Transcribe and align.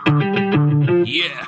Yeah. 0.00 1.38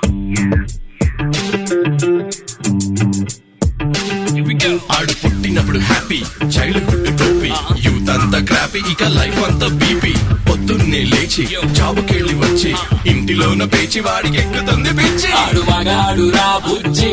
Here 4.32 4.44
we 4.48 4.54
go. 4.64 4.70
ఆడు 4.96 5.14
పుట్టినప్పుడు 5.22 5.78
happy 5.90 6.18
childhood 6.54 7.06
టోపీ 7.20 7.50
యూత్ 7.84 8.10
అంతా 8.14 8.40
క్రాపీ 8.50 8.80
ఇక 8.92 9.02
లైఫ్ 9.18 9.38
అంతా 9.48 9.68
బీపీ 9.82 10.12
పొద్దున్నే 10.48 11.02
లేచి 11.12 11.44
జాబుకెళ్ళి 11.78 12.34
వచ్చి 12.42 12.72
ఇంటిలోన 13.10 13.64
పేచి 13.74 14.00
వాడికి 14.00 14.38
ఎక్కుతుంది 14.44 14.92
పిచ్చి. 14.98 15.30
ఆడు 15.44 15.62
మగాడు 15.70 16.26
రా 16.36 16.50
బుజ్జి. 16.66 17.12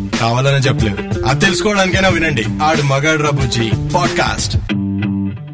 కావాలని 0.21 0.63
చెప్పలేదు. 0.63 1.25
అది 1.25 1.45
తెలుసుకోవడానికైనా 1.45 2.09
వినండి. 2.09 2.43
ఆడు 2.63 2.81
మగాడు 2.81 3.23
రబుజీ 3.23 3.71
పాడ్కాస్ట్. 3.95 4.57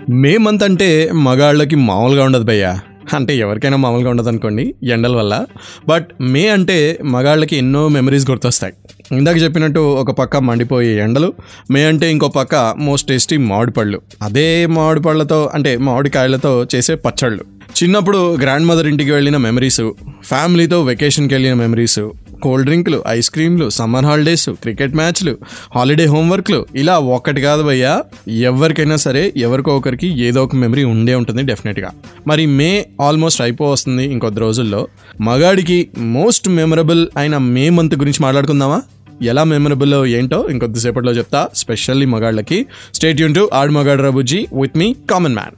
మే 0.10 0.38
మంత్ 0.38 0.64
అంటే 0.64 1.12
మగాళ్ళకి 1.12 1.76
మామూలుగా 1.76 2.24
ఉండదు 2.24 2.44
భయ్యా. 2.44 2.80
అంటే 3.16 3.38
ఎవరికైనా 3.38 3.78
మామూలుగా 3.78 4.10
ఉండదు 4.10 4.28
అనుకోండి 4.28 4.76
ఎండల 4.84 5.16
వల్ల. 5.16 5.46
బట్ 5.88 6.08
మే 6.22 6.48
అంటే 6.48 7.00
మగాళ్ళకి 7.04 7.58
ఎన్నో 7.58 7.88
మెమరీస్ 7.88 8.30
గుర్తొస్తాయి. 8.30 8.74
ఇందాక 9.12 9.38
చెప్పినట్టు 9.38 9.80
ఒక 9.80 10.12
పక్క 10.12 10.38
మండిపోయే 10.38 11.02
ఎండలు 11.02 11.34
మే 11.72 11.86
అంటే 11.86 12.12
ఇంకో 12.12 12.28
పక్క 12.28 12.76
మోస్ట్ 12.78 13.08
టేస్టీ 13.08 13.38
మామిడి 13.38 13.72
పళ్ళు 13.72 14.02
అదే 14.24 14.66
మామిడి 14.66 15.02
పళ్ళతో 15.02 15.52
అంటే 15.54 15.78
మామిడికాయలతో 15.78 16.68
చేసే 16.76 16.96
పచ్చళ్ళు. 16.96 17.57
చిన్నప్పుడు 17.84 18.36
గ్రాండ్ 18.36 18.68
మదర్ 18.68 18.88
ఇంటికి 18.88 19.12
వెళ్ళిన 19.12 19.38
మెమరీస్ 19.38 19.82
ఫ్యామిలీతో 20.24 20.84
వెకేషన్కి 20.84 21.34
వెళ్ళిన 21.36 21.54
మెమరీస్ 21.54 22.00
కోల్డ్ 22.44 22.66
డ్రింక్లు 22.66 23.04
ఐస్ 23.08 23.30
క్రీమ్లు 23.30 23.70
సమ్మర్ 23.70 24.06
హాలిడేస్ 24.06 24.50
క్రికెట్ 24.50 24.96
మ్యాచ్లు 24.96 25.38
హాలిడే 25.76 26.06
హోంవర్క్లు 26.06 26.66
ఇలా 26.76 27.00
ఒక్కటి 27.00 27.42
కాదు 27.42 27.64
భయ్యా. 27.64 28.04
ఎవరికైనా 28.28 28.96
సరే 28.96 29.34
ఎవరికో 29.38 29.78
ఒకరికి 29.78 30.22
ఏదో 30.22 30.44
ఒక 30.44 30.56
మెమరీ 30.56 30.84
ఉండే 30.84 31.16
ఉంటుంది 31.16 31.44
డెఫినెట్గా 31.44 31.92
మరి 32.28 32.46
మే 32.46 32.86
ఆల్మోస్ట్ 33.02 33.42
అయిపో 33.42 33.72
వస్తుంది 33.72 34.06
ఇంకొద్ది 34.06 34.40
రోజుల్లో. 34.40 34.88
మగాడికి 35.22 35.90
మోస్ట్ 35.98 36.50
మెమరబుల్ 36.50 37.08
అయిన 37.18 37.38
మే 37.38 37.70
మంత్ 37.70 37.96
గురించి 37.96 38.24
మాట్లాడుకుందామా? 38.24 38.82
ఎలా 39.22 39.44
మెమరబుల్ 39.44 40.06
ఏంటో 40.06 40.48
ఇంకొద్దిసేపట్లో 40.52 41.12
చెప్తా. 41.12 41.48
స్పెషల్లీ 41.56 42.06
మగాళ్ళకి. 42.06 42.66
స్టేట్ 42.94 43.22
యూన్ 43.22 43.36
టు 43.36 43.50
ఆడ్ 43.54 43.72
మగాడు 43.72 44.04
రబుజీ 44.04 44.48
విత్ 44.62 44.78
మీ 44.78 44.96
కామన్ 45.12 45.34
మ్యాన్ 45.34 45.56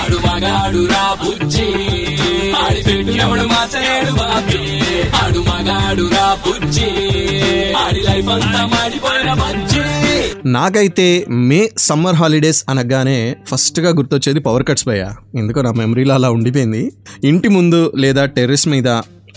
ఆడు 0.00 0.16
మగాడు 0.16 0.86
రా 0.86 1.16
బుజ్జి. 1.24 1.66
ఆడి 2.52 2.82
పెట్టు 2.82 3.10
ఎవడు 3.10 3.44
బాబి. 4.12 4.80
ఆడు 5.24 5.38
మగాడు 5.38 6.02
రా 6.02 6.38
బుజ్జి. 6.46 6.90
ఆడి 7.72 8.00
లైఫ్ 8.00 8.28
అంతా 8.28 8.66
మాడిపోయిన 8.66 9.34
బజ్జి. 9.34 9.80
నాకైతే 10.46 11.24
మే 11.28 11.70
సమ్మర్ 11.78 12.14
హాలిడేస్ 12.14 12.64
అనగానే 12.68 13.36
ఫస్ట్గా 13.46 13.90
గుర్తొచ్చేది 13.90 14.40
పవర్ 14.40 14.64
కట్స్ 14.64 14.88
భయ 14.88 15.06
ఎందుకో 15.38 15.62
నా 15.62 15.72
మెమరీలో 15.72 16.14
అలా 16.14 16.30
ఉండిపోయింది. 16.30 16.92
ఇంటి 17.24 17.48
ముందు 17.48 17.92
లేదా 17.96 18.24
టెర్రస్ 18.24 18.68
మీద 18.68 18.88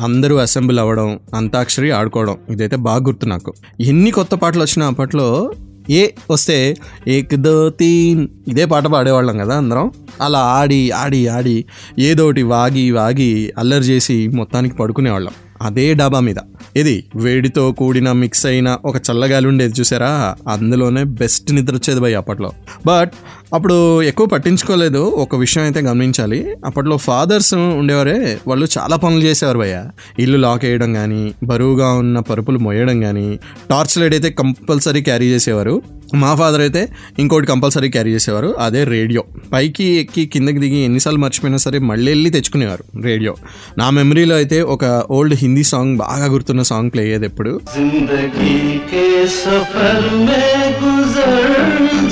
అందరూ 0.02 0.36
అసెంబ్లీ 0.36 0.80
అవ్వడం 0.80 1.20
అంతాక్షరి 1.36 1.92
ఆడుకోవడం 1.92 2.38
ఇదైతే 2.50 2.76
బాగా 2.76 3.04
గుర్తు 3.04 3.26
నాకు. 3.26 3.54
ఎన్ని 3.80 4.12
కొత్త 4.12 4.36
పాటలు 4.36 4.62
వచ్చినా 4.62 4.88
అప్పట్లో 4.88 5.52
ఏ 5.90 6.08
వస్తే 6.32 6.76
ఏక్ 7.08 7.36
దో 7.36 7.70
తీన్. 7.70 8.28
ఇదే 8.48 8.66
పాట 8.66 8.88
పాడేవాళ్ళం 8.88 9.38
కదా 9.38 9.58
అందరం. 9.58 9.92
అలా 10.22 10.40
ఆడి 10.40 10.92
ఆడి 10.92 11.28
ఆడి 11.28 11.66
ఏదోటి 12.00 12.44
వాగి 12.44 12.92
వాగి 12.92 13.54
అల్లరి 13.58 13.84
చేసి 13.84 14.28
మొత్తానికి 14.28 14.76
పడుకునేవాళ్ళం. 14.76 15.34
అదే 15.62 15.94
డాబా 15.94 16.20
మీద. 16.20 16.36
ఇది 16.76 17.04
వేడితో 17.16 17.72
కూడిన 17.72 18.12
మిక్స్ 18.12 18.46
అయిన 18.46 18.78
ఒక 18.86 18.96
చల్లగాలి 18.98 19.48
ఉండేది 19.48 19.80
చూసారా? 19.80 20.36
అందులోనే 20.48 21.04
బెస్ట్ 21.04 21.54
నిద్ర 21.54 21.76
వచ్చేది 21.76 22.00
భయ్ 22.00 22.16
అప్పట్లో. 22.16 22.52
బట్ 22.86 23.12
అప్పుడు 23.54 23.76
ఎక్కువ 24.02 24.26
పట్టించుకోలేదు. 24.28 25.02
ఒక 25.24 25.36
విషయం 25.36 25.64
అయితే 25.64 25.80
గమనించాలి. 25.80 26.40
అప్పట్లో 26.66 26.98
ఫాదర్స్ 26.98 27.54
ఉండేవారే 27.82 28.40
వాళ్ళు 28.48 28.68
చాలా 28.78 28.96
పనులు 28.96 29.24
చేసేవారు 29.24 29.60
భయ 29.60 29.76
ఇల్లు 30.20 30.38
లాక్ 30.38 30.66
వేయడం 30.66 30.94
కానీ 30.94 31.34
బరువుగా 31.44 31.90
ఉన్న 31.94 32.20
పరుపులు 32.20 32.60
మొయ్యడం 32.60 33.02
కానీ 33.02 33.28
టార్చ్ 33.70 33.98
లైట్ 33.98 34.14
అయితే 34.14 34.30
కంపల్సరీ 34.30 35.02
క్యారీ 35.02 35.26
చేసేవారు. 35.26 35.76
మా 36.22 36.36
ఫాదర్ 36.36 36.62
అయితే 36.62 36.82
ఇంకోటి 37.20 37.48
కంపల్సరీ 37.48 37.90
క్యారీ 37.90 38.12
చేసేవారు 38.14 38.50
అదే 38.60 38.84
రేడియో 38.84 39.22
పైకి 39.54 39.86
ఎక్కి 40.02 40.26
కిందకి 40.26 40.60
దిగి 40.60 40.80
ఎన్నిసార్లు 40.90 41.20
మర్చిపోయినా 41.20 41.58
సరే 41.58 41.80
మళ్ళీ 41.92 42.12
వెళ్ళి 42.12 42.30
తెచ్చుకునేవారు 42.30 42.84
రేడియో 43.04 43.34
నా 43.78 43.90
మెమరీలో 43.90 44.36
అయితే 44.36 44.62
ఒక 44.76 44.86
ఓల్డ్ 45.12 45.36
హిందీ 45.36 45.64
సాంగ్ 45.64 45.98
బాగా 45.98 46.26
గుర్తున్న 46.26 46.62
సాంగ్ 46.62 46.92
ప్లే 46.92 47.04
అయ్యేది 47.04 47.26
ఎప్పుడు. 47.26 47.54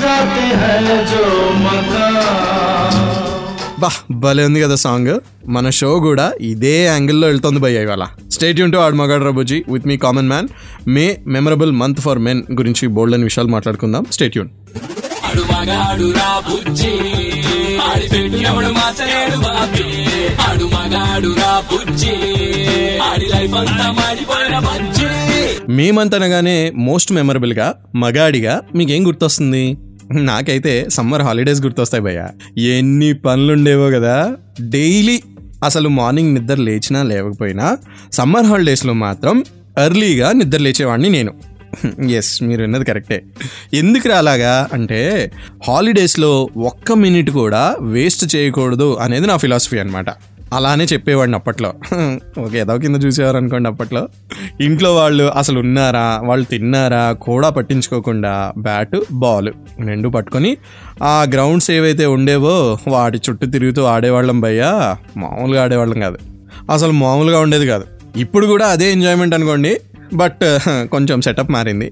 జాతే 0.02 0.46
బా 3.80 3.90
భలే 4.12 4.44
ఉంది 4.46 4.62
కదా 4.62 4.76
సాంగ్ 4.76 5.20
మన 5.48 5.70
షో 5.70 6.00
కూడా 6.00 6.32
ఇదే 6.42 6.86
యాంగిల్లో 6.86 7.28
వెళ్తుంది 7.28 7.60
భయ్య 7.60 7.82
ఇవాళ. 7.82 8.04
స్టేట్ 8.32 8.60
యూన్ 8.60 8.72
టు 8.72 8.78
ఆడ్ 8.78 8.96
మగాడ్ 8.96 9.24
రబుజీ 9.24 9.64
with 9.70 9.88
me 9.88 9.98
common 9.98 10.28
man 10.28 10.48
May 10.88 11.18
memorable 11.28 11.72
month 11.72 12.02
for 12.02 12.20
men 12.20 12.44
గురించి 12.52 12.88
బోల్డ్ 12.88 13.16
అని 13.16 13.24
విషయాలు 13.24 13.50
మాట్లాడుకుందాం. 13.50 14.06
స్టేట్ 14.12 14.38
యూన్ 14.38 14.50
మేమంతనగానే 25.70 26.72
మోస్ట్ 26.76 27.12
మెమరబుల్గా 27.12 27.76
మగాడిగా 27.96 28.62
మీకేం 28.76 29.08
గుర్తొస్తుంది? 29.08 29.78
నాకైతే 30.14 30.86
సమ్మర్ 30.90 31.22
హాలిడేస్ 31.22 31.62
గుర్తొస్తాయి 31.62 32.04
భయ్య. 32.04 32.28
ఎన్ని 32.62 33.14
పనులుండేవో 33.14 33.90
కదా 33.90 34.36
డైలీ 34.62 35.22
అసలు 35.64 35.90
మార్నింగ్ 35.90 36.34
నిద్ర 36.34 36.56
లేచినా 36.56 37.04
లేవకపోయినా 37.04 37.78
సమ్మర్ 38.12 38.46
హాలిడేస్లో 38.46 38.94
మాత్రం 38.94 39.44
ఎర్లీగా 39.86 40.32
నిద్ర 40.32 40.58
లేచేవాడిని 40.58 41.10
నేను. 41.10 41.34
ఎస్ 42.10 42.44
మీరు 42.44 42.62
విన్నది 42.62 42.86
కరెక్టే. 42.86 43.24
ఎందుకు 43.74 44.10
అలాగా? 44.10 44.70
అంటే 44.74 45.32
హాలిడేస్లో 45.68 46.50
ఒక్క 46.58 46.92
మినిట్ 46.92 47.30
కూడా 47.30 47.76
వేస్ట్ 47.82 48.36
చేయకూడదు 48.36 48.98
అనేది 49.02 49.28
నా 49.28 49.38
ఫిలాసఫీ 49.38 49.78
అనమాట 49.78 50.06
అలానే 50.54 50.86
చెప్పేవాడిని 50.94 51.36
అప్పట్లో. 51.36 51.70
ఓకే 52.44 52.58
ఏదో 52.60 52.74
కింద 52.78 52.98
చూసేవారు 53.06 53.38
అనుకోండి 53.38 53.70
అప్పట్లో. 53.70 54.02
ఇంట్లో 54.62 54.96
వాళ్ళు 54.96 55.24
అసలు 55.24 55.60
ఉన్నారా 55.60 56.22
వాళ్ళు 56.24 56.46
తిన్నారా 56.46 57.12
కూడా 57.12 57.50
పట్టించుకోకుండా 57.50 58.34
బ్యాట్ 58.58 58.98
బాల్ 59.12 59.50
రెండు 59.80 60.10
పట్టుకొని 60.10 60.52
ఆ 61.04 61.16
గ్రౌండ్స్ 61.34 61.72
ఏవైతే 61.72 62.06
ఉండేవో 62.06 62.56
వాటి 62.88 63.18
చుట్టూ 63.18 63.48
తిరుగుతూ 63.48 63.84
ఆడేవాళ్ళం 63.84 64.42
భయ్యా. 64.42 64.98
మామూలుగా 65.18 65.64
ఆడేవాళ్ళం 65.64 66.00
కాదు. 66.00 66.20
అసలు 66.72 66.92
మామూలుగా 66.92 67.40
ఉండేది 67.40 67.68
కాదు. 67.68 67.86
ఇప్పుడు 68.18 68.46
కూడా 68.48 68.68
అదే 68.68 68.92
ఎంజాయ్మెంట్ 68.92 69.36
అనుకోండి 69.36 69.74
బట్ 70.14 70.42
కొంచెం 70.92 71.22
సెటప్ 71.22 71.52
మారింది. 71.52 71.88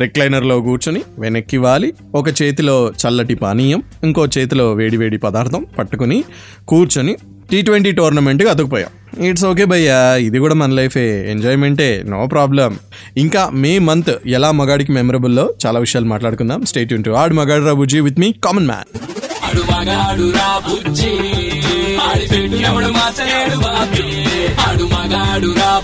రిక్లైనర్లో 0.00 0.60
కూర్చొని 0.60 1.02
వెనక్కి 1.18 1.58
వాలి 1.58 1.88
ఒక 2.14 2.28
చేతిలో 2.42 2.92
చల్లటి 3.02 3.34
పానీయం 3.34 3.82
ఇంకో 4.04 4.24
చేతిలో 4.38 4.72
వేడి 4.72 4.96
వేడి 4.96 5.18
పదార్థం 5.18 5.66
పట్టుకుని 5.78 6.18
కూర్చొని 6.68 7.14
టీ 7.52 7.62
ట్వంటీ 7.62 7.92
టోర్నమెంట్కి 7.92 8.48
అతుకుపోయాం. 8.48 8.90
ఇట్స్ 9.24 9.44
ఓకే 9.44 9.64
భయ్యా 9.64 10.16
ఇది 10.16 10.38
కూడా 10.38 10.54
మన 10.54 10.70
లైఫే 10.70 11.30
ఎంజాయ్మెంటే 11.30 12.02
నో 12.06 12.26
ప్రాబ్లం 12.26 12.78
ఇంకా 13.16 13.50
మే 13.52 13.78
మంత్ 13.78 14.10
ఎలా 14.26 14.50
మగాడికి 14.50 14.92
మెమరబుల్లో 14.92 15.54
చాలా 15.66 15.78
విషయాలు 15.80 16.06
మాట్లాడుకుందాం. 16.06 16.64
స్టేట్ 16.64 16.92
యూన్ 16.92 17.04
టు 17.04 17.10
ఆడు 17.10 17.34
మగాడు 17.34 17.64
రాబుజీ 17.64 18.00
విత్ 18.00 18.20
మీ 18.20 18.34
కామన్ 18.44 18.66
మ్యాన్ 18.66 18.88
రా 25.58 25.80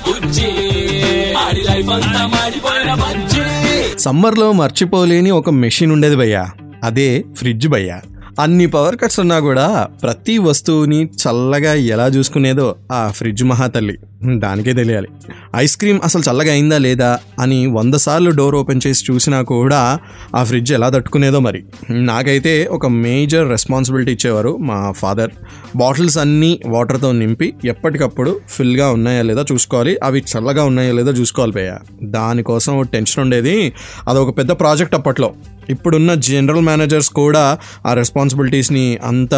రా 3.37 3.96
సమ్మర్లో 3.98 4.52
మర్చిపోలేని 4.52 5.31
ఒక 5.31 5.50
మెషిన్ 5.50 5.92
ఉండేది 5.92 6.16
భయ్యా. 6.16 6.50
అదే 6.84 7.25
ఫ్రిడ్జ్ 7.37 7.69
భయ్యా. 7.69 8.00
అన్ని 8.38 8.67
పవర్ 8.67 8.96
కట్స్ 8.96 9.20
ఉన్నా 9.20 9.38
కూడా 9.38 9.88
ప్రతి 10.02 10.38
వస్తువుని 10.38 11.05
చల్లగా 11.05 11.75
ఎలా 11.75 12.06
చూసుకునేదో 12.06 12.76
ఆ 12.93 13.08
ఫ్రిడ్జ్ 13.08 13.44
మహాతల్లి. 13.44 13.99
దానికే 14.38 14.73
తెలియాలి. 14.73 15.08
ఐస్ 15.56 15.76
క్రీమ్ 15.76 16.00
అసలు 16.05 16.23
చల్లగా 16.31 16.52
అయిందా 16.52 16.79
లేదా 16.79 17.19
అని 17.40 17.67
వంద 17.67 17.94
సార్లు 17.94 18.31
డోర్ 18.31 18.55
ఓపెన్ 18.55 18.81
చేసి 18.87 19.12
చూసినా 19.12 19.43
కూడా 19.43 19.99
ఆ 20.37 20.44
ఫ్రిడ్జ్ 20.44 20.73
ఎలా 20.73 20.88
తట్టుకునేదో 20.88 21.40
మరి. 21.40 21.64
నాకైతే 21.90 22.69
ఒక 22.73 22.87
మేజర్ 22.87 23.49
రెస్పాన్సిబిలిటీ 23.49 24.12
ఇచ్చేవారు 24.12 24.56
మా 24.56 24.93
ఫాదర్ 24.93 25.31
బాటిల్స్ 25.76 26.19
అన్నీ 26.19 26.61
వాటర్తో 26.67 27.12
నింపి 27.12 27.55
ఎప్పటికప్పుడు 27.64 28.40
ఫుల్గా 28.49 28.90
ఉన్నాయా 28.90 29.23
లేదా 29.23 29.44
చూసుకోవాలి 29.52 29.99
అవి 30.02 30.25
చల్లగా 30.38 30.64
ఉన్నాయా 30.64 30.93
లేదా 30.93 31.11
చూసుకోవాలి 31.11 31.52
పోయా 31.52 31.79
దానికోసం 32.02 32.82
టెన్షన్ 32.93 33.23
ఉండేది. 33.23 33.73
అదొక 34.08 34.38
పెద్ద 34.38 34.50
ప్రాజెక్ట్ 34.50 34.94
అప్పట్లో. 34.94 35.32
ఇప్పుడున్న 35.70 36.14
జనరల్ 36.14 36.60
మేనేజర్స్ 36.60 37.10
కూడా 37.10 37.58
ఆ 37.86 37.94
రెస్పాన్సిబిలిటీస్ని 37.94 38.98
అంత 39.04 39.34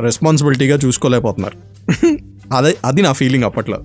రెస్పాన్సిబిలిటీగా 0.00 0.78
చూసుకోలేకపోతున్నారు. 0.84 1.56
అదే 2.56 2.76
అది 2.84 3.02
నా 3.02 3.12
ఫీలింగ్ 3.12 3.44
అప్పట్లో. 3.44 3.78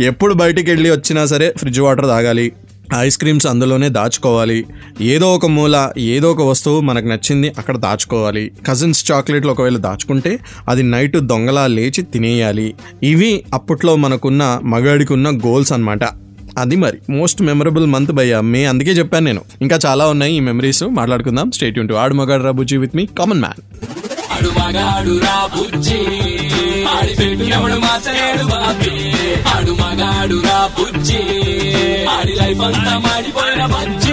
ఎప్పుడు 0.00 0.34
బయటికి 0.34 0.70
వెళ్ళి 0.70 0.90
వచ్చినా 0.90 1.26
సరే 1.26 1.54
ఫ్రిడ్జ్ 1.58 1.80
వాటర్ 1.80 2.06
తాగాలి 2.06 2.52
ఐస్ 2.96 3.18
క్రీమ్స్ 3.18 3.46
అందులోనే 3.46 3.88
దాచుకోవాలి 3.88 4.66
ఏదో 5.00 5.34
ఒక 5.34 5.46
మూల 5.46 5.90
ఏదో 5.98 6.32
ఒక 6.32 6.42
వస్తువు 6.42 6.80
మనకు 6.80 7.06
నచ్చింది 7.06 7.52
అక్కడ 7.58 7.76
దాచుకోవాలి. 7.76 8.50
కజిన్స్ 8.68 9.12
చాక్లెట్లు 9.12 9.50
ఒకవేళ 9.50 9.76
దాచుకుంటే 9.76 10.38
అది 10.68 10.82
నైట్ 10.82 11.16
దొంగలా 11.16 11.66
లేచి 11.66 12.02
తినేయాలి. 12.02 12.74
ఇవి 13.02 13.44
అప్పట్లో 13.54 13.96
మనకున్న 13.96 14.60
మగాడికి 14.64 15.12
ఉన్న 15.12 15.30
గోల్స్ 15.30 15.72
అన్నమాట. 15.72 16.04
అది 16.58 16.76
మరి. 16.76 16.98
మోస్ట్ 17.10 17.42
మెమరబుల్ 17.42 17.86
మంత్ 17.86 18.12
భయ్య 18.12 18.40
మే 18.40 18.64
అందుకే 18.64 18.90
చెప్పాను 18.90 19.24
నేను. 19.24 19.40
ఇంకా 19.62 19.78
చాలా 19.86 20.06
ఉన్నాయి 20.06 20.36
ఈ 20.36 20.40
మెమరీస్ 20.40 20.84
మాట్లాడుకుందాం. 20.84 21.50
స్టేట్ 21.50 21.78
యూన్ 21.78 21.88
టు 21.88 21.94
ఆడు 21.94 22.14
మగాడు 22.14 22.42
రాబుజీ 22.42 22.76
విత్ 22.76 22.96
మీ 22.96 23.06
కామన్ 23.06 23.40
మ్యాన్ 23.40 23.62
రా 25.22 25.50
బుజ్జి. 25.56 25.98
రా 30.40 30.70
బుజ్జి. 30.78 31.18
బజ్జి. 33.66 34.12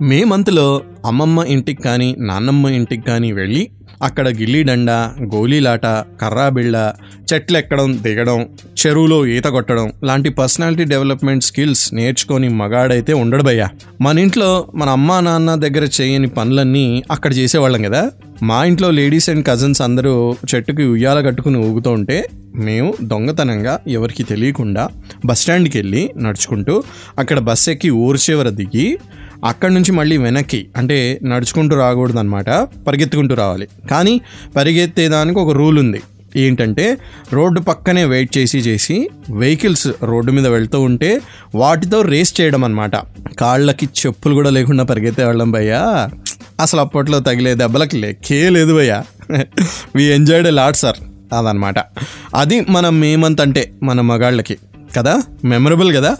మే 0.00 0.24
మంత్లో 0.24 0.82
అమ్మమ్మ 1.06 1.42
ఇంటికి 1.42 1.82
కానీ 1.82 2.16
నాన్నమ్మ 2.18 2.68
ఇంటికి 2.68 3.02
కానీ 3.02 3.32
వెళ్ళి 3.32 3.70
అక్కడ 4.02 4.28
గిల్లీడండ 4.28 4.90
గోలీలాట 5.34 5.86
కర్రాబిళ్ళ 6.20 6.92
చెట్లెక్కడం 7.34 7.98
దిగడం 8.02 8.48
చెరువులో 8.86 9.26
ఈత 9.26 9.44
కొట్టడం 9.44 9.92
లాంటి 10.04 10.28
పర్సనాలిటీ 10.30 10.84
డెవలప్మెంట్ 10.84 11.44
స్కిల్స్ 11.44 11.94
నేర్చుకొని 11.94 12.48
మగాడైతే 12.48 13.12
ఉండడు 13.12 13.42
భయ్యా. 13.42 13.68
మన 14.00 14.18
ఇంట్లో 14.18 14.68
మన 14.74 14.88
అమ్మా 14.90 15.20
నాన్న 15.20 15.54
దగ్గర 15.54 15.88
చేయని 16.00 16.28
పనులన్నీ 16.28 17.02
అక్కడ 17.10 17.34
చేసేవాళ్ళం 17.34 17.82
కదా? 17.82 18.10
మా 18.42 18.64
ఇంట్లో 18.64 18.90
లేడీస్ 18.90 19.30
అండ్ 19.30 19.46
కజిన్స్ 19.46 19.82
అందరూ 19.82 20.36
చెట్టుకి 20.54 20.82
ఉయ్యాల 20.84 21.20
కట్టుకుని 21.20 21.58
ఊగుతూ 21.58 21.90
ఉంటే 21.90 22.28
మేము 22.54 22.94
దొంగతనంగా 23.02 23.80
ఎవరికి 23.88 24.22
తెలియకుండా 24.22 24.88
బస్ 25.26 25.40
స్టాండ్కి 25.40 25.78
వెళ్ళి 25.78 26.10
నడుచుకుంటూ 26.16 26.84
అక్కడ 27.18 27.38
బస్ 27.38 27.68
ఎక్కి 27.68 27.90
ఊరు 27.90 28.18
చివర 28.30 28.48
దిగి 28.48 28.98
అక్కడి 29.44 29.74
నుంచి 29.74 29.92
మళ్ళీ 29.92 30.16
వెనక్కి 30.16 30.66
అంటే 30.76 31.20
నడుచుకుంటూ 31.22 31.76
రాకూడదు 31.76 32.18
అనమాట 32.18 32.50
పరిగెత్తుకుంటూ 32.86 33.34
రావాలి. 33.34 33.68
కానీ 33.90 34.20
పరిగెత్తేదానికి 34.56 35.38
ఒక 35.38 35.52
రూల్ 35.52 35.78
ఉంది. 35.78 36.02
ఏంటంటే 36.36 36.98
రోడ్డు 37.32 37.60
పక్కనే 37.60 38.04
వెయిట్ 38.04 38.38
చేసి 38.38 38.58
చేసి 38.58 39.10
వెహికల్స్ 39.30 39.88
రోడ్డు 40.02 40.32
మీద 40.32 40.46
వెళ్తూ 40.46 40.80
ఉంటే 40.80 41.20
వాటితో 41.54 42.02
రేస్ 42.02 42.40
చేయడం 42.40 42.64
అనమాట 42.64 42.96
కాళ్ళకి 43.38 43.86
చెప్పులు 43.86 44.34
కూడా 44.34 44.50
లేకుండా 44.50 44.84
పరిగెత్తే 44.84 45.24
వాళ్ళం 45.24 45.50
భయ్యా. 45.50 46.10
అసలు 46.60 46.80
అప్పట్లో 46.80 47.20
తగిలే 47.20 47.54
దెబ్బలకి 47.54 47.96
లెక్కే 47.96 48.50
లేదు 48.50 48.76
భయ్యా. 48.76 49.04
వి 49.96 50.02
ఎంజాయ్డ్ 50.04 50.54
లాట్ 50.54 50.76
సార్ 50.76 50.96
అదనమాట. 51.34 51.74
అది 52.34 52.60
మన 52.60 52.88
మేమంత్ 52.88 53.40
అంటే 53.40 53.72
మన 53.82 54.00
మగాళ్ళకి 54.00 54.58
కదా? 54.96 55.22
మెమరబుల్ 55.44 55.96
కదా? 55.96 56.16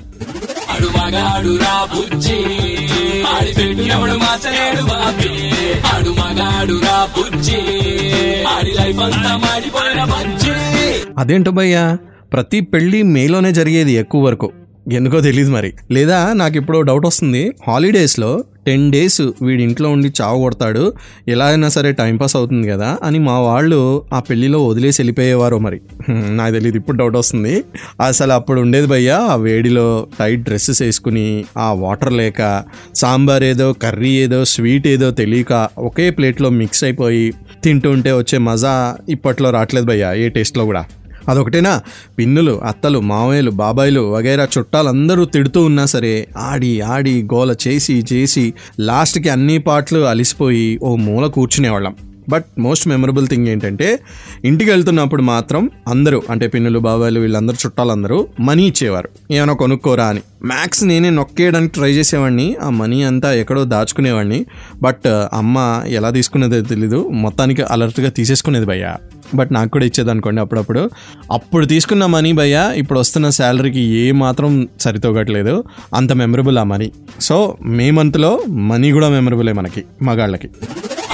అదేంటో 11.19 11.51
భయ్యా? 11.51 11.99
ప్రతి 12.33 12.61
పెళ్ళి 12.61 13.03
మేలోనే 13.03 13.53
జరిగేది 13.53 13.93
ఎక్కువ 13.93 14.25
వరకు. 14.25 14.53
ఎందుకో 14.93 15.21
తెలియదు 15.21 15.51
మరి. 15.51 15.73
లేదా 15.91 16.33
నాకు 16.33 16.57
ఇప్పుడు 16.57 16.81
డౌట్ 16.81 17.07
వస్తుంది. 17.07 17.53
హాలిడేస్లో 17.69 18.45
టెన్ 18.67 18.93
డేస్ 18.93 19.21
వీడి 19.43 19.63
ఇంట్లో 19.63 19.91
ఉండి 19.91 20.13
చావు 20.21 20.39
కొడతాడు. 20.39 20.93
ఎలా 21.29 21.47
అయినా 21.47 21.69
సరే 21.69 21.93
టైంపాస్ 21.93 22.37
అవుతుంది 22.37 22.69
కదా 22.69 22.99
అని 23.03 23.19
మా 23.19 23.41
వాళ్ళు 23.41 24.05
ఆ 24.13 24.21
పెళ్ళిలో 24.21 24.67
వదిలేసి 24.67 25.03
వెళ్ళిపోయేవారు 25.03 25.59
మరి. 25.59 25.81
నాకు 26.11 26.53
తెలియదు 26.53 26.77
ఇప్పుడు 26.77 26.97
డౌట్ 26.97 27.17
వస్తుంది. 27.17 27.65
అసలు 28.01 28.33
అప్పుడు 28.33 28.61
ఉండేది 28.61 28.87
భయ్యా 28.87 29.19
ఆ 29.19 29.35
వేడిలో 29.35 30.07
టైట్ 30.19 30.41
డ్రెస్సెస్ 30.41 30.83
వేసుకుని 30.83 31.45
ఆ 31.59 31.73
వాటర్ 31.73 32.13
లేక 32.13 32.65
సాంబార్ 32.95 33.43
ఏదో 33.43 33.73
కర్రీ 33.73 34.11
ఏదో 34.11 34.45
స్వీట్ 34.45 34.87
ఏదో 34.87 35.11
తెలియక 35.11 35.69
ఒకే 35.79 36.11
ప్లేట్లో 36.11 36.51
మిక్స్ 36.51 36.85
అయిపోయి 36.85 37.33
తింటుంటే 37.65 38.13
వచ్చే 38.13 38.39
మజా 38.39 38.97
ఇప్పట్లో 39.09 39.51
రావట్లేదు 39.51 39.87
భయ్యా 39.87 40.13
ఏ 40.13 40.29
టేస్ట్లో 40.29 40.65
కూడా. 40.65 40.85
అదొకటేనా? 41.29 41.83
పిన్నులు 42.19 42.61
అత్తలు 42.65 43.01
మావయ్యలు 43.01 43.51
బాబాయిలు 43.51 44.01
వగైరా 44.01 44.49
చుట్టాలందరూ 44.59 45.25
తిడుతూ 45.25 45.63
ఉన్నా 45.63 45.87
సరే 45.87 46.29
ఆడి 46.37 46.81
ఆడి 46.81 47.23
గోల 47.35 47.55
చేసి 47.69 48.05
చేసి 48.13 48.55
లాస్ట్కి 48.81 49.29
అన్ని 49.29 49.59
పాటలు 49.59 49.99
అలిసిపోయి 49.99 50.79
ఓ 50.83 50.97
మూల 50.97 51.27
కూర్చునేవాళ్ళం. 51.27 51.97
బట్ 52.29 52.45
మోస్ట్ 52.59 52.89
మెమరబుల్ 52.89 53.29
థింగ్ 53.29 53.49
ఏంటంటే 53.49 53.99
ఇంటికి 54.45 54.71
వెళ్తున్నప్పుడు 54.71 55.23
మాత్రం 55.23 55.71
అందరూ 55.89 56.23
అంటే 56.31 56.47
పిన్నులు 56.47 56.79
బాబాయిలు 56.79 57.21
వీళ్ళందరూ 57.21 57.57
చుట్టాలందరూ 57.67 58.27
మనీ 58.41 58.67
ఇచ్చేవారు. 58.67 59.09
ఏమైనా 59.31 59.53
కొనుక్కోరా 59.53 60.07
అని. 60.07 60.21
మ్యాక్స్ 60.45 60.85
నేనే 60.85 61.11
నొక్కేయడానికి 61.11 61.75
ట్రై 61.75 61.91
చేసేవాడిని. 61.91 62.57
ఆ 62.63 62.71
మనీ 62.71 63.03
అంతా 63.03 63.33
ఎక్కడో 63.33 63.65
దాచుకునేవాడిని. 63.65 64.47
బట్ 64.83 65.07
అమ్మ 65.07 65.83
ఎలా 65.87 66.11
తీసుకునేదో 66.11 66.61
తెలీదు. 66.61 67.09
మొత్తానికి 67.09 67.63
అలర్ట్గా 67.63 68.11
తీసేసుకునేది 68.11 68.67
భయ్యా. 68.67 68.97
బట్ 69.35 69.53
నాకు 69.53 69.69
కూడా 69.69 69.85
ఇచ్చేది 69.85 70.11
అనుకోండి 70.11 70.41
అప్పుడప్పుడు. 70.41 70.91
అప్పుడు 71.33 71.67
తీసుకున్న 71.67 72.07
మనీ 72.07 72.33
భయ్యా 72.33 72.73
ఇప్పుడు 72.73 73.01
వస్తున్న 73.01 73.31
శాలరీకి 73.31 73.81
ఏ 73.81 74.13
మాత్రం 74.13 74.69
సరితోగట్లేదు. 74.81 75.65
అంత 75.95 76.13
మెమరబుల్ 76.13 76.59
ఆ 76.59 76.63
మనీ. 76.63 76.93
సో 77.21 77.57
మే 77.63 77.91
మంత్లో 77.91 78.43
మనీ 78.49 78.93
కూడా 78.93 79.09
మెమరబులే 79.09 79.53
మనకి 79.53 79.85
మగాళ్ళకి. 80.03 80.51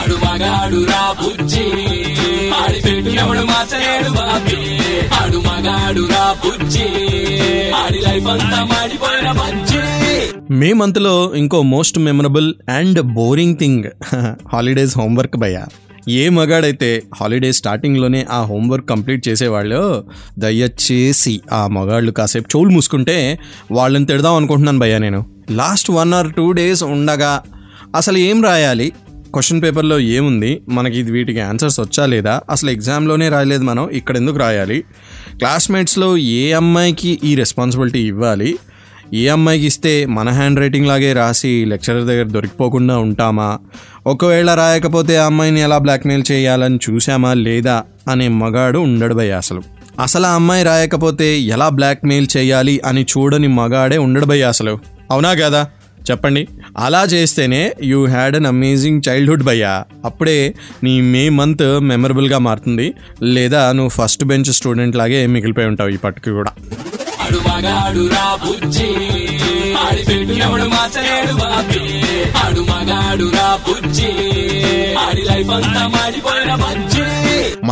ఆడు 0.03 0.15
మగాడు 0.15 0.85
రా 0.85 1.15
బుజ్జి. 1.19 1.65
ఆడి 2.53 2.81
పెట్టినప్పుడు 2.81 3.39
ఎవడు 3.39 4.11
బాబీ. 4.11 4.57
ఆడు 5.23 5.39
మగాడు 5.39 6.03
రా 6.11 6.37
బుజ్జి. 6.45 6.87
ఆడి 7.73 7.99
లైఫ్ 7.99 8.27
అంతా 8.27 8.65
మాడిపోయిన 8.65 9.33
బజ్జి. 9.33 9.83
మే 10.55 10.73
మంత్లో 10.73 11.35
ఇంకో 11.35 11.63
most 11.63 11.99
memorable 11.99 12.55
and 12.69 13.03
boring 13.03 13.57
thing 13.57 13.85
holidays 14.53 14.99
homework 14.99 15.37
భయ్యా. 15.37 15.65
ఏ 16.09 16.29
మగాడైతే 16.29 17.03
హాలిడేస్ 17.21 17.59
స్టార్టింగ్లోనే 17.59 18.27
ఆ 18.31 18.43
హోంవర్క్ 18.43 18.89
కంప్లీట్ 18.89 19.29
చేసేవాళ్ళు 19.29 20.05
దయచేసి 20.39 21.41
ఆ 21.53 21.67
మగాళ్ళు 21.67 22.13
కాసేపు 22.13 22.49
చెవులు 22.57 22.71
మూసుకుంటే 22.71 23.39
వాళ్ళని 23.71 24.07
తిడదాం 24.07 24.35
అనుకుంటున్నాను 24.35 24.79
భయ్యా 24.79 24.99
నేను. 24.99 25.27
Last 25.51 25.91
one 25.91 26.15
or 26.15 26.33
two 26.33 26.53
days 26.53 26.83
ఉండగా 26.83 27.43
అసలు 27.97 28.19
ఏం 28.19 28.43
రాయాలి? 28.43 28.93
క్వశ్చన్ 29.35 29.63
పేపర్లో 29.63 29.99
ఏముంది? 29.99 30.63
మనకి 30.69 30.99
ఇది 30.99 31.11
వీటికి 31.11 31.41
ఆన్సర్స్ 31.41 31.81
వచ్చా 31.81 32.07
లేదా? 32.07 32.41
అసలు 32.51 32.71
ఎగ్జామ్లోనే 32.71 33.29
రాయలేదు 33.29 33.63
మనం 33.63 33.91
ఇక్కడ 33.91 34.17
ఎందుకు 34.17 34.37
రాయాలి? 34.37 34.85
క్లాస్మేట్స్లో 35.37 36.17
ఏ 36.17 36.53
అమ్మాయికి 36.53 37.21
ఈ 37.25 37.35
రెస్పాన్సిబిలిటీ 37.35 37.99
ఇవ్వాలి? 37.99 38.59
ఏ 39.15 39.29
అమ్మాయికి 39.29 39.67
ఇస్తే 39.67 40.07
మన 40.07 40.29
హ్యాండ్ 40.29 40.61
రైటింగ్ 40.61 40.87
లాగే 40.87 41.13
రాసి 41.13 41.65
లెక్చరర్ 41.65 42.05
దగ్గర 42.05 42.25
దొరికిపోకుండా 42.25 42.99
ఉంటామా? 42.99 43.59
ఒకవేళ 44.07 44.55
రాయకపోతే 44.55 45.17
ఆ 45.17 45.27
అమ్మాయిని 45.27 45.61
ఎలా 45.61 45.79
బ్లాక్మెయిల్ 45.79 46.25
చేయాలని 46.33 46.79
చూసామా 46.91 47.35
లేదా 47.35 47.85
అనే 48.09 48.29
మగాడు 48.29 48.79
ఉండడు 48.79 49.15
అసలు. 49.15 49.63
అసలు 50.01 50.27
ఆ 50.27 50.35
అమ్మాయి 50.35 50.65
రాయకపోతే 50.65 51.39
ఎలా 51.39 51.69
బ్లాక్మెయిల్ 51.69 52.27
చేయాలి 52.37 52.81
అని 52.85 53.03
చూడని 53.03 53.49
మగాడే 53.49 53.99
ఉండడబై 53.99 54.43
అసలు. 54.43 54.79
అవునా 55.11 55.35
కదా? 55.35 55.69
చెప్పండి. 56.11 56.49
అలా 56.79 57.05
చేస్తేనే 57.05 57.73
you 57.83 58.07
had 58.07 58.37
an 58.37 58.47
amazing 58.47 59.03
childhood 59.09 59.43
భయ్యా. 59.43 59.85
అప్పుడే 60.05 60.55
నీ 60.83 61.01
మే 61.01 61.29
మంత్ 61.29 61.81
మెమరబుల్గా 61.81 62.39
మారుతుంది. 62.39 62.95
లేదా 63.23 63.73
నువ్వు 63.73 63.89
ఫస్ట్ 63.89 64.25
బెంచ్ 64.25 64.53
స్టూడెంట్ 64.53 64.97
లాగే 64.97 65.27
మిగిలిపోయి 65.27 65.67
ఉంటావు 65.67 65.89
ఈ 65.89 65.97
పట్టుకు 65.97 66.31
కూడా. 66.31 66.53
మగాడు 72.79 73.31
రా 73.35 73.59
బుజ్జి. 73.69 74.09
ఆడి 74.95 75.23
లైఫ్ 75.23 75.51
అంతా 75.51 75.87
మాడిపోయిన 75.87 76.55
బజ్జి. 76.55 77.22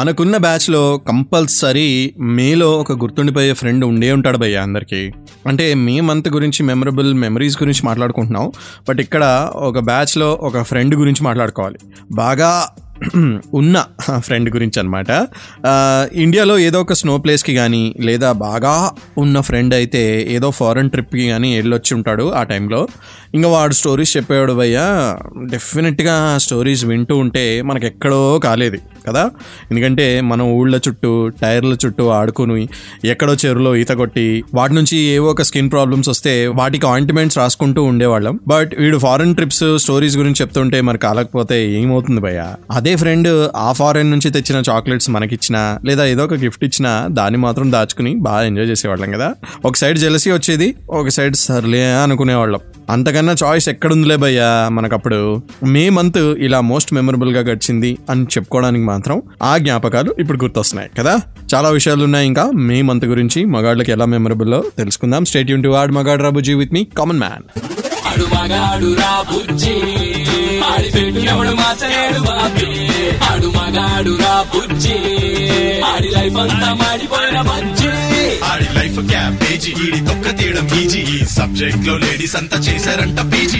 మనకున్న 0.00 0.36
బ్యాచ్లో 0.36 0.98
కంపల్సరీ 1.08 2.14
మేలో 2.20 2.78
ఒక 2.78 2.92
గుర్తుండిపోయే 2.92 3.52
ఫ్రెండ్ 3.52 3.84
ఉండే 3.84 4.12
ఉంటాడు 4.12 4.38
భయ్య 4.38 4.56
అందరికీ. 4.56 5.12
అంటే 5.46 5.74
మే 5.74 6.00
మంత్ 6.00 6.28
గురించి 6.28 6.62
మెమరబుల్ 6.62 7.14
మెమరీస్ 7.14 7.62
గురించి 7.62 7.80
మాట్లాడుకుంటున్నాం. 7.84 8.52
బట్ 8.88 9.00
ఇక్కడ 9.00 9.50
ఒక 9.54 9.78
బ్యాచ్లో 9.78 10.32
ఒక 10.32 10.62
ఫ్రెండ్ 10.62 10.94
గురించి 10.94 11.24
మాట్లాడుకోవాలి. 11.24 11.78
బాగా 12.12 12.68
ఉన్న 13.54 13.76
ఫ్రెండ్ 14.18 14.50
గురించి 14.50 14.80
అనమాట 14.80 15.10
ఇండియాలో 16.12 16.58
ఏదో 16.58 16.80
ఒక 16.80 16.92
స్నో 16.92 17.18
ప్లేస్కి 17.18 17.54
కానీ 17.54 17.94
లేదా 18.00 18.32
బాగా 18.32 18.74
ఉన్న 19.18 19.40
ఫ్రెండ్ 19.40 19.74
అయితే 19.74 20.02
ఏదో 20.30 20.50
ఫారెన్ 20.50 20.90
ట్రిప్కి 20.90 21.28
కానీ 21.28 21.56
వెళ్ళొచ్చి 21.56 21.94
ఉంటాడు 21.94 22.32
ఆ 22.32 22.42
టైంలో 22.42 22.88
ఇంకా 23.34 23.48
వాడు 23.48 23.74
స్టోరీస్ 23.74 24.16
చెప్పేవాడు 24.16 24.52
భయ్యా 24.52 24.86
డెఫినెట్గా 25.50 26.38
స్టోరీస్ 26.38 26.84
వింటూ 26.84 27.16
ఉంటే 27.16 27.62
మనకు 27.62 27.86
ఎక్కడో 27.86 28.40
కాలేదు 28.44 28.78
కదా. 29.06 29.30
ఎందుకంటే 29.70 30.20
మనం 30.20 30.46
ఊళ్ళ 30.52 30.76
చుట్టూ 30.88 31.28
టైర్ల 31.42 31.76
చుట్టూ 31.86 32.08
ఆడుకుని 32.08 32.68
ఎక్కడో 33.04 33.34
చెరువులో 33.34 33.76
ఈత 33.76 33.92
కొట్టి 33.92 34.44
వాటి 34.54 34.74
నుంచి 34.74 34.96
ఏవో 34.96 35.28
ఒక 35.30 35.42
స్కిన్ 35.42 35.70
ప్రాబ్లమ్స్ 35.70 36.08
వస్తే 36.08 36.46
వాటికి 36.46 36.86
ఆయింట్మెంట్స్ 36.86 37.38
రాసుకుంటూ 37.38 37.82
ఉండేవాళ్ళం. 37.82 38.40
బట్ 38.48 38.72
వీడు 38.78 38.98
ఫారెన్ 38.98 39.34
ట్రిప్స్ 39.34 39.64
స్టోరీస్ 39.76 40.16
గురించి 40.16 40.40
చెప్తుంటే 40.40 40.80
మరి 40.80 40.98
కాలకపోతే 40.98 41.72
ఏమవుతుంది 41.72 42.20
భయ్య? 42.20 42.40
అదే 42.70 42.89
ఫ్రెండ్ 42.96 43.50
ఆ 43.56 43.72
ఫారెన్ 43.72 44.10
నుంచి 44.10 44.30
తెచ్చిన 44.30 44.62
చాక్లెట్స్ 44.70 45.10
మనకిచ్చినా 45.10 45.78
లేదా 45.84 46.04
ఏదో 46.04 46.24
ఒక 46.24 46.34
గిఫ్ట్ 46.34 46.64
ఇచ్చినా 46.64 47.06
దాన్ని 47.10 47.38
మాత్రం 47.38 47.72
దాచుకుని 47.72 48.14
బాగా 48.14 48.46
ఎంజాయ్ 48.46 48.68
చేసేవాళ్ళం 48.68 49.10
కదా. 49.10 49.34
ఒక 49.64 49.76
సైడ్ 49.76 49.98
జెలసీ 49.98 50.30
వచ్చేది 50.30 50.74
ఒక 50.90 51.08
సైడ్ 51.08 51.36
సర్లే 51.36 51.92
అనుకునేవాళ్ళం. 51.94 52.60
అంతకన్నా 52.90 53.34
చాయిస్ 53.44 53.68
ఎక్కడుందిలే 53.68 54.16
భయ్యా 54.16 54.68
మనకప్పుడు. 54.72 55.42
మే 55.64 55.88
మంత్ 55.88 56.18
ఇలా 56.18 56.60
మోస్ట్ 56.60 56.94
మెమరబుల్గా 56.94 57.40
గడిచింది 57.40 57.98
అని 58.10 58.22
చెప్పుకోవడానికి 58.22 58.84
మాత్రం 58.84 59.22
ఆ 59.42 59.58
జ్ఞాపకాలు 59.58 60.14
ఇప్పుడు 60.18 60.38
గుర్తొస్తున్నాయి 60.44 60.90
కదా. 60.98 61.20
చాలా 61.54 61.68
విషయాలు 61.68 62.04
ఉన్నాయి 62.04 62.26
ఇంకా. 62.26 62.50
మే 62.50 62.82
మంత్ 62.82 63.04
గురించి 63.04 63.44
మగాళ్ళకి 63.44 63.92
ఎలా 63.92 64.04
మెమరబుల్లో 64.04 64.64
తెలుసుకుందాం. 64.78 65.24
స్టేట్ 65.24 65.50
యూన్ 65.50 65.62
టు 65.62 65.68
వాడ్ 65.68 65.92
మగాడ్ 65.92 66.22
రాబుజీ 66.22 66.54
విత్ 66.54 66.72
మీ 66.72 66.84
కామన్ 66.84 67.18
మ్యాన్ 67.18 67.60
ఆడు 68.10 68.24
మగాడు 68.24 69.00
రా 69.00 69.24
బుజ్జి. 69.32 69.74
ఆడి 70.62 70.90
పెట్టు 70.90 71.18
మాచలేడు 71.18 71.54
మార్చలేడు 71.54 72.20
బాబీ. 72.20 72.70
ఆడు 73.24 73.46
మగాడు 73.46 74.18
రా 74.22 74.46
బుజ్జి. 74.54 74.96
ఆడి 75.82 76.08
లైఫ్ 76.08 76.36
అంతా 76.36 76.74
మాడిపోయిన 76.74 77.40
బజ్జి. 77.40 77.88
ఆడి 78.44 78.78
లైఫ్ 78.78 79.00
క్యాబేజీ 79.08 79.72
వీడి 79.72 80.00
తొక్క 80.00 80.38
తీయడం 80.38 80.68
ఈజీ. 80.78 80.98
ఈ 80.98 81.24
సబ్జెక్ట్లో 81.24 81.98
లేడీస్ 81.98 82.36
అంతా 82.36 82.56
చేశారంట 82.58 83.20
పీజీ. 83.20 83.59